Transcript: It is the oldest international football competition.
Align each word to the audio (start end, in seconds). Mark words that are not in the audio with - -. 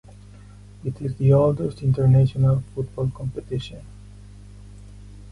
It 0.83 0.99
is 0.99 1.15
the 1.17 1.31
oldest 1.33 1.83
international 1.83 2.63
football 2.73 3.11
competition. 3.11 3.85